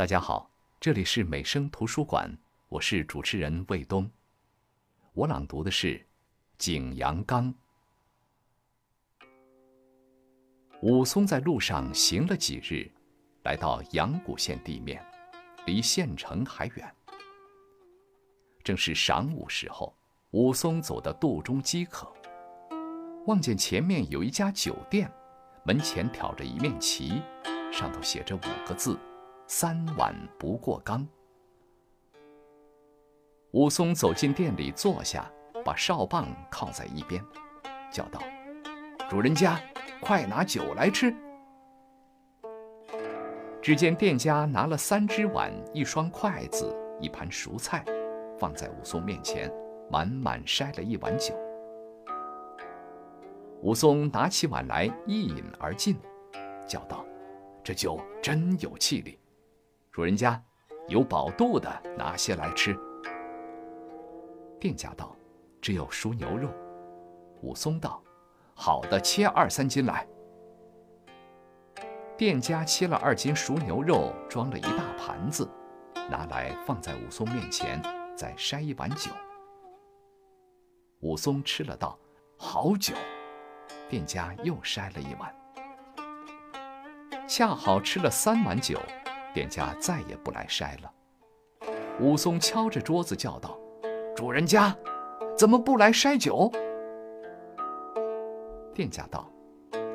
[0.00, 2.34] 大家好，这里是美声图书馆，
[2.70, 4.10] 我是主持人卫东。
[5.12, 5.98] 我朗读的是
[6.56, 7.54] 《景阳冈》。
[10.80, 12.90] 武松在路上行了几日，
[13.42, 15.04] 来到阳谷县地面，
[15.66, 16.94] 离县城还远。
[18.64, 19.94] 正是晌午时候，
[20.30, 22.10] 武松走得肚中饥渴，
[23.26, 25.12] 望见前面有一家酒店，
[25.62, 27.20] 门前挑着一面旗，
[27.70, 28.98] 上头写着五个字。
[29.52, 31.04] 三碗不过冈。
[33.50, 35.28] 武松走进店里坐下，
[35.64, 37.20] 把哨棒靠在一边，
[37.90, 38.20] 叫道
[39.10, 39.60] ：“主人家，
[40.00, 41.12] 快拿酒来吃。”
[43.60, 47.84] 只见店家拿了三只碗、一双筷子、一盘熟菜，
[48.38, 49.52] 放在武松面前，
[49.90, 51.34] 满满筛了一碗酒。
[53.62, 55.98] 武松拿起碗来一饮而尽，
[56.68, 57.04] 叫道
[57.64, 59.18] ：“这酒真有气力。”
[59.92, 60.40] 主人家，
[60.86, 62.78] 有饱肚的，拿些来吃。
[64.60, 65.16] 店家道
[65.60, 66.48] ：“只有熟牛肉。”
[67.42, 68.00] 武松道
[68.54, 70.06] ：“好的，切二三斤来。”
[72.16, 75.50] 店家切了二斤熟牛肉，装了一大盘子，
[76.08, 77.82] 拿来放在武松面前，
[78.14, 79.10] 再筛一碗酒。
[81.00, 81.98] 武松吃了道
[82.38, 82.94] ：“好酒。”
[83.90, 85.34] 店家又筛了一碗，
[87.26, 88.78] 恰好吃了三碗酒。
[89.32, 90.92] 店家再也不来筛了。
[92.00, 93.58] 武松敲着桌子叫道
[94.16, 94.74] ：“主人家，
[95.36, 96.50] 怎么不来筛酒？”
[98.74, 99.30] 店家道：“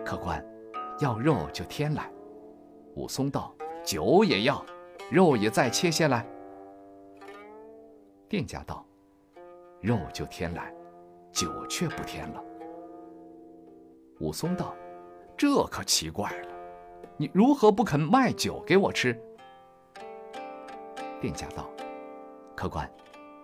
[0.05, 0.43] 客官，
[0.99, 2.09] 要肉就添来。”
[2.95, 4.63] 武松道：“酒也要，
[5.11, 6.25] 肉也再切些来。”
[8.29, 8.85] 店家道
[9.81, 10.73] ：“肉就添来，
[11.31, 12.43] 酒却不添了。”
[14.21, 14.73] 武松道
[15.35, 16.47] ：“这可奇怪了。”
[17.17, 19.17] 你如何不肯卖酒给我吃？
[21.25, 21.67] 店家道
[22.55, 22.87] ：“客官，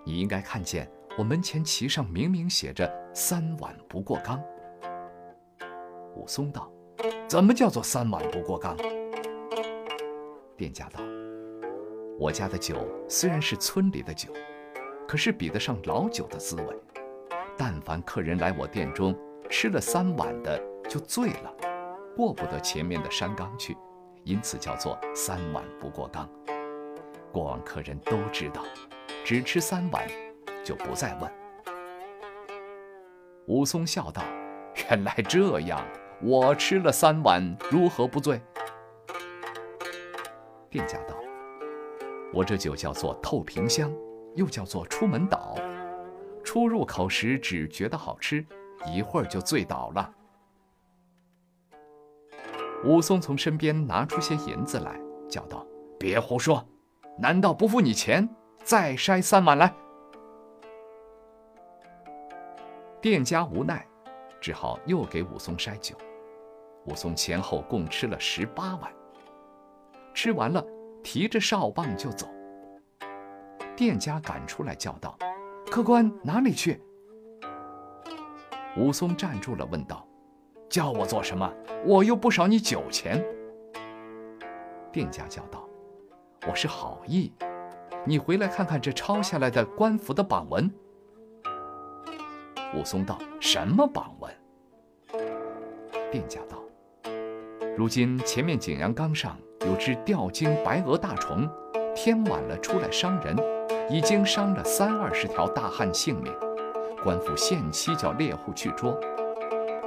[0.06, 0.88] 你应该看见
[1.18, 4.40] 我门前旗上明明写着‘三碗不过冈’。”
[6.16, 6.72] 武松道
[7.28, 8.78] ：“怎么叫做三碗不过冈？”
[10.56, 11.00] 店家道
[12.22, 14.31] ：“我家的酒虽然是村里的酒，
[15.08, 16.80] 可是比得上老酒的滋味。
[17.58, 19.18] 但凡客人来我店中
[19.50, 21.52] 吃了三碗的，就醉了。”
[22.16, 23.75] 过不得前面的山冈去，
[24.24, 26.30] 因此叫做三碗不过冈。
[27.31, 28.62] 过往客人都知道，
[29.24, 30.06] 只吃三碗，
[30.64, 31.31] 就不再问。
[33.47, 34.22] 武松笑道
[34.90, 35.84] ：“原来这样，
[36.22, 38.40] 我吃了三碗，如何不醉？”
[40.70, 41.16] 店家道
[42.34, 43.91] ：“我这酒叫做透瓶香，
[44.36, 45.56] 又叫做出门倒。
[46.44, 48.46] 初入口时只觉得好吃，
[48.86, 50.14] 一会儿就醉倒了。”
[52.84, 55.00] 武松从身边拿出些银子来，
[55.30, 55.66] 叫道
[56.00, 56.66] ：“别胡说，
[57.17, 58.27] 难道不付你钱？
[58.63, 59.73] 再筛三碗来。”
[63.01, 63.85] 店家无奈，
[64.39, 65.95] 只好又给武松筛酒。
[66.85, 68.91] 武松前后共吃了十八碗，
[70.13, 70.63] 吃完了，
[71.03, 72.27] 提着哨棒就走。
[73.75, 75.17] 店家赶出来叫道
[75.72, 76.81] ：“客官哪里去？”
[78.78, 80.05] 武松站住了，问道。
[80.69, 81.51] 叫我做什么？
[81.85, 83.23] 我又不少你酒钱。
[84.91, 85.67] 店家叫道
[86.47, 87.31] ：“我是好意，
[88.03, 90.69] 你回来看看这抄下来的官府的榜文。”
[92.75, 94.34] 武松道：“什么榜文？”
[96.12, 96.57] 店家道
[97.78, 99.38] ：“如今前面景阳冈上
[99.68, 101.47] 有只吊睛白额大虫，
[101.96, 103.35] 天晚了出来伤人，
[103.88, 106.34] 已经伤了三二十条大汉性命，
[107.03, 109.00] 官府限期叫猎户去捉。”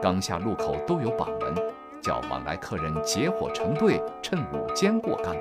[0.00, 1.54] 冈下路口都有榜文，
[2.00, 5.34] 叫往来客人结伙成队，趁午间过冈，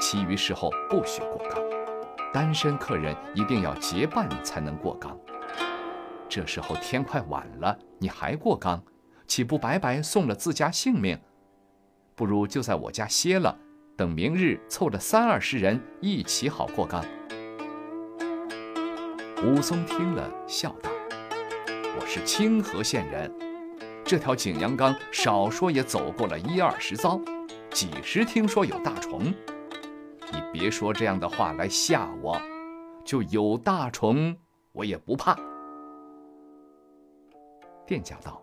[0.00, 1.62] 其余时候不许过冈。
[2.32, 5.18] 单身客人一定要结伴才能过冈。
[6.28, 8.82] 这时候天快晚了，你还过冈，
[9.26, 11.18] 岂不白白送了自家性命？
[12.14, 13.58] 不如就在我家歇了，
[13.96, 17.04] 等明日凑了三二十人一起好过冈。
[19.42, 20.90] 武松听了，笑道
[21.98, 23.32] ：“我是清河县人。”
[24.04, 27.20] 这条景阳冈少说也走过了一二十遭，
[27.70, 29.32] 几时听说有大虫？
[30.32, 32.40] 你别说这样的话来吓我，
[33.04, 34.36] 就有大虫
[34.72, 35.36] 我也不怕。
[37.86, 38.40] 店家道：“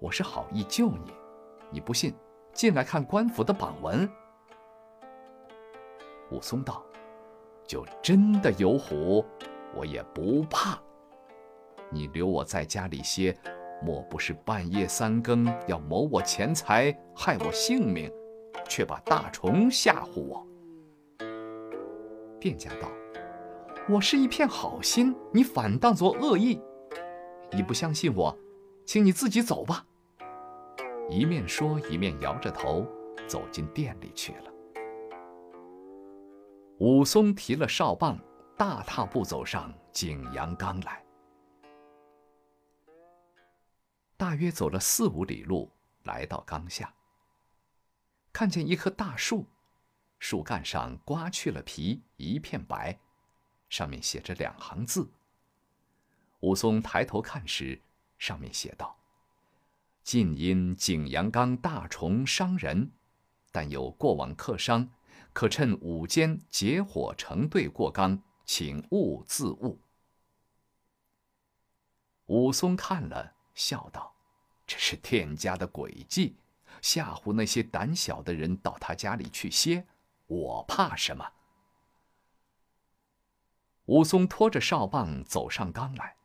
[0.00, 1.12] 我是好意救你，
[1.70, 2.14] 你不信，
[2.52, 4.08] 进来看官府的榜文。”
[6.30, 6.82] 武松道
[7.66, 9.24] ：“就真的有虎，
[9.74, 10.78] 我也不怕。
[11.90, 13.36] 你留我在家里歇。”
[13.84, 18.08] 莫不是半夜三更要谋我钱财、害我性命，
[18.68, 20.46] 却把大虫吓唬我？
[22.42, 22.90] 店家道
[23.88, 26.60] ：“我是一片好心，你反当作恶意。
[27.52, 28.36] 你不相信我，
[28.84, 29.86] 请你自己走吧。”
[31.08, 32.84] 一面说，一面摇着头
[33.28, 34.52] 走进店里去了。
[36.80, 38.18] 武松提了哨棒，
[38.56, 41.00] 大踏步走上景阳冈来。
[44.16, 45.70] 大约走了四五里路，
[46.02, 46.92] 来到冈下，
[48.32, 49.46] 看见一棵大树，
[50.22, 52.96] 树干上刮去了皮，一片白，
[53.68, 55.10] 上面写着两行字。
[56.38, 57.82] 武松抬头看时，
[58.18, 58.96] 上面写道
[60.04, 62.92] ：“近因景阳冈大虫伤人，
[63.50, 64.88] 但有过往客商，
[65.32, 69.80] 可趁午间结伙成队过冈，请勿自误。”
[72.26, 74.14] 武松看了，笑道。
[74.68, 76.36] 这是店家的诡计，
[76.80, 79.84] 吓唬那些胆小的人到他家里去歇。
[80.32, 81.30] 我怕什么？
[83.84, 86.16] 武松拖着哨棒走上冈来。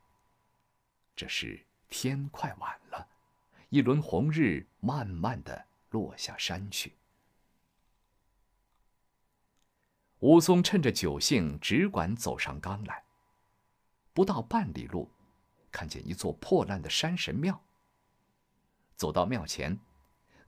[1.14, 3.06] 这时天快晚了，
[3.68, 6.96] 一轮红日慢慢的落下山去。
[10.20, 13.04] 武松趁着酒兴，只管走上冈来。
[14.14, 15.12] 不到半里路，
[15.70, 17.62] 看见一座破烂的山神庙。
[18.96, 19.78] 走到庙前，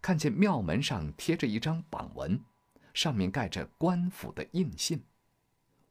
[0.02, 2.42] 看见庙门上贴着一张榜文，
[3.00, 5.02] 上面盖着官府的印信。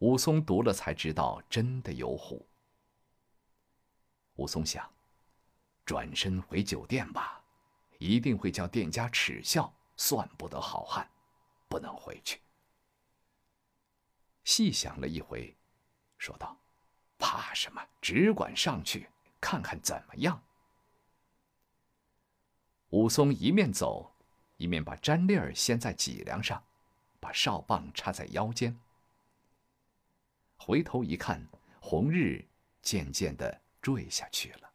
[0.00, 2.46] 武松读了才知道，真的有虎。
[4.34, 4.86] 武松想，
[5.86, 7.42] 转身回酒店吧，
[7.96, 11.10] 一定会叫店家耻笑，算不得好汉，
[11.66, 12.42] 不能回去。
[14.44, 15.56] 细想了一回，
[16.18, 16.54] 说道
[17.16, 17.82] ：“怕什么？
[18.02, 19.08] 只管上去
[19.40, 20.38] 看看怎么样。”
[22.92, 24.14] 武松一面走，
[24.58, 26.62] 一面把毡笠儿掀在脊梁上，
[27.20, 28.78] 把哨棒插在腰间。
[30.56, 31.46] 回头一看，
[31.80, 32.44] 红日
[32.82, 34.70] 渐渐的坠下去了。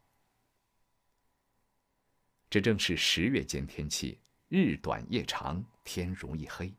[2.48, 6.72] 这正是十月间天气，日短夜长，天容易黑。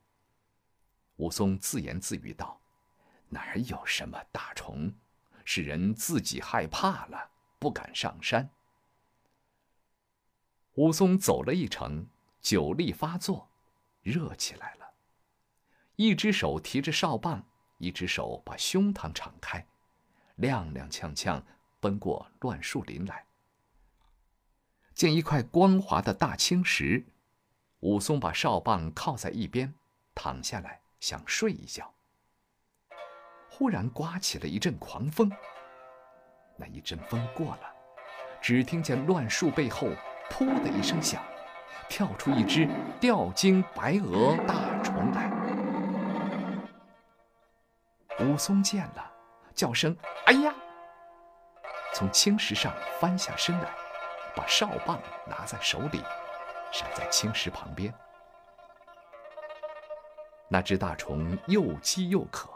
[1.18, 2.60] 武松自言自语道
[3.30, 4.94] ：“哪有什么大虫，
[5.44, 8.50] 是人自己害怕了，不敢上山。”
[10.76, 12.08] 武松走了一程，
[12.42, 13.50] 酒力发作，
[14.02, 14.85] 热起来了。
[15.95, 17.45] 一只手提着哨棒，
[17.77, 19.65] 一只手把胸膛敞开，
[20.38, 21.42] 踉踉跄跄
[21.80, 23.25] 奔过乱树林来。
[24.94, 27.06] 见一块光滑的大青石，
[27.80, 29.74] 武松把哨棒靠在一边，
[30.13, 31.94] 躺下来想睡一觉。
[33.50, 35.31] 忽然刮起了一阵狂风。
[36.57, 37.74] 那一阵风过了，
[38.42, 39.89] 只听见乱树背后。
[40.27, 41.24] 噗的一声响，
[41.88, 42.68] 跳出一只
[43.00, 45.44] 吊睛白额大虫来。
[48.25, 49.12] 武松见了，
[49.54, 49.95] 叫声
[50.25, 50.54] “哎呀”，
[51.94, 53.69] 从青石上翻下身来，
[54.36, 56.04] 把哨棒拿在手里，
[56.72, 57.94] 闪在青石旁边。
[60.50, 62.50] 那只大虫又饥又渴，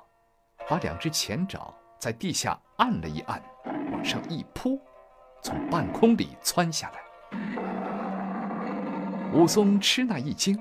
[0.68, 3.42] 把两只前爪在地下按了一按，
[3.92, 4.82] 往上一扑，
[5.42, 7.00] 从半空里窜下来。
[9.34, 10.60] 武松吃那一惊，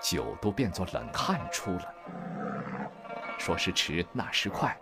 [0.00, 1.94] 酒都变作冷汗出了。
[3.44, 4.78] 说时迟，那时快，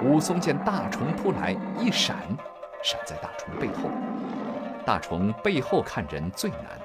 [0.00, 2.16] 武松见大虫扑来，一闪，
[2.80, 3.90] 闪在大虫背后。
[4.86, 6.78] 大虫背后看人最难，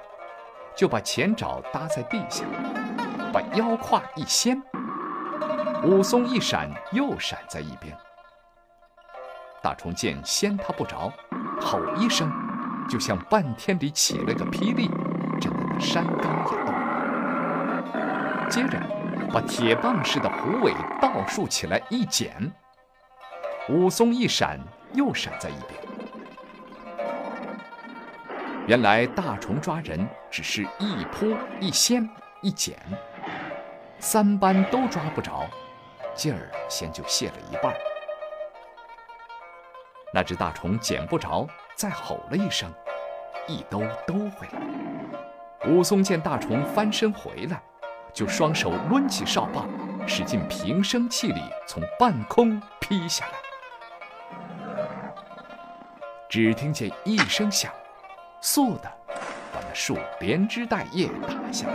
[0.75, 2.43] 就把前爪搭在地下，
[3.31, 4.59] 把腰胯一掀，
[5.83, 7.95] 武松一闪，又闪在一边。
[9.61, 11.13] 大虫见掀他不着，
[11.61, 12.27] 吼一声，
[12.89, 14.89] 就像半天里起了个霹雳。
[15.39, 16.73] 震得那山冈也动。
[18.49, 18.81] 接着，
[19.31, 22.51] 把铁棒似的虎尾倒竖起来一剪，
[23.69, 24.59] 武松一闪，
[24.93, 25.79] 又闪在一边。
[28.65, 32.07] 原来大虫抓人只是一扑一掀
[32.41, 32.77] 一剪，
[33.99, 35.45] 三般都抓不着，
[36.15, 37.73] 劲儿先就泄了一半。
[40.11, 42.71] 那只大虫捡不着，再吼了一声，
[43.47, 44.59] 一兜兜回来。
[45.67, 47.61] 武松见大虫翻身回来，
[48.13, 49.67] 就双手抡起哨棒，
[50.07, 53.31] 使尽平生气力从半空劈下来。
[56.29, 57.73] 只听见一声响，
[58.41, 58.91] 嗖的
[59.53, 61.73] 把那树连枝带叶打下来。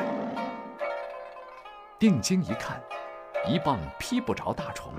[1.99, 2.81] 定睛一看，
[3.47, 4.93] 一棒劈不着大虫，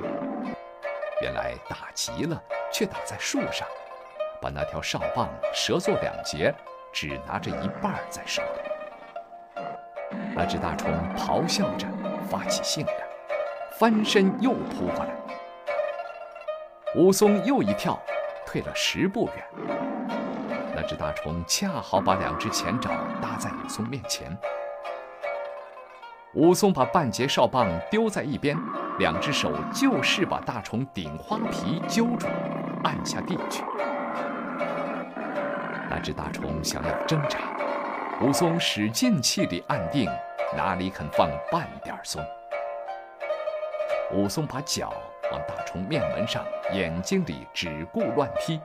[1.21, 3.67] 原来打急了，却打在树上，
[4.41, 6.53] 把那条哨棒折作两截，
[6.91, 8.41] 只拿着一半在手。
[10.37, 11.87] 那只大虫咆哮着，
[12.29, 12.93] 发起性来，
[13.79, 15.15] 翻身又扑过来。
[16.93, 17.97] 武松又一跳，
[18.45, 19.45] 退了十步远。
[20.75, 24.37] 那只大虫恰好把两只前爪搭在武松面前。
[26.33, 28.57] 武松把半截哨棒丢在一边，
[28.99, 32.27] 两只手就是把大虫顶花皮揪住，
[32.83, 33.63] 按下地去。
[35.89, 37.39] 那只大虫想要挣扎，
[38.21, 40.09] 武松使尽气力按定，
[40.55, 42.23] 哪里肯放半点松。
[44.13, 44.93] 武松把脚
[45.33, 46.41] 往大虫面门上、
[46.71, 48.61] 眼睛里只顾乱踢。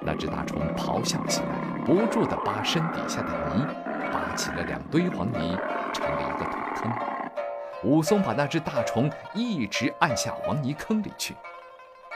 [0.00, 1.46] 那只大虫咆哮起来，
[1.86, 3.64] 不住地扒身底下的泥，
[4.10, 5.56] 扒起了两堆黄泥。
[5.94, 6.92] 成了一个土坑，
[7.84, 11.36] 武松把那只大虫一直按下黄泥坑里去。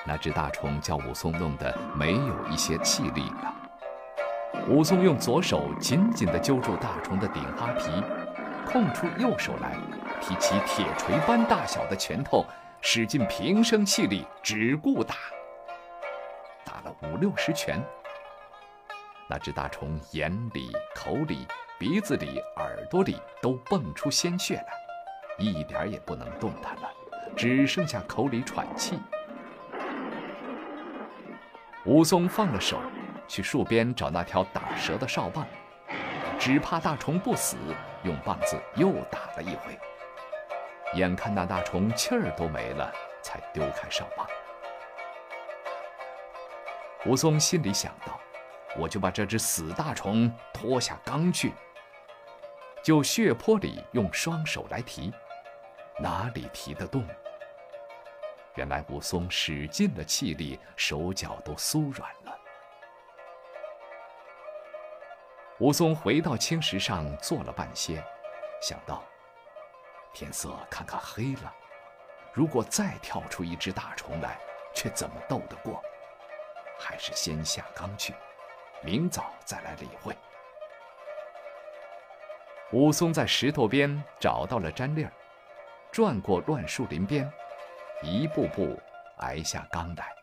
[0.04, 3.54] 那只大虫叫武松弄得没有一些气力了。
[4.68, 7.90] 武松用左手紧紧地揪住大虫的顶花皮，
[8.66, 9.76] 空出右手来，
[10.20, 12.44] 提起铁锤般大小的拳头，
[12.80, 15.14] 使尽平生气力，只顾打。
[16.64, 17.80] 打了五六十拳，
[19.28, 21.46] 那只大虫眼里、口里。
[21.78, 24.66] 鼻子里、耳朵里都蹦出鲜血来，
[25.36, 26.90] 一点也不能动弹了，
[27.36, 28.98] 只剩下口里喘气。
[31.84, 32.80] 武松放了手，
[33.26, 35.46] 去树边找那条打蛇的哨棒，
[36.38, 37.56] 只怕大虫不死，
[38.02, 39.78] 用棒子又打了一回。
[40.94, 42.92] 眼看那大虫气儿都没了，
[43.22, 44.26] 才丢开哨棒。
[47.04, 48.18] 武松心里想到
[48.78, 51.52] ：“我就把这只死大虫拖下缸去。”
[52.82, 55.12] 就血泊里用双手来提，
[55.98, 57.04] 哪里提得动？
[58.54, 62.08] 原来武松使尽了气力，手脚都酥软
[65.58, 68.04] 武松回到青石上坐了半歇，
[68.60, 69.02] 想到
[70.12, 71.54] 天色看看黑了，
[72.32, 74.38] 如果再跳出一只大虫来，
[74.74, 75.82] 却怎么斗得过？
[76.78, 78.14] 还是先下缸去，
[78.82, 80.14] 明早再来理会。
[82.72, 85.12] 武松在石头边找到了粘粒儿，
[85.90, 87.32] 转过乱树林边，
[88.02, 88.78] 一步步
[89.18, 90.15] 挨下缸来。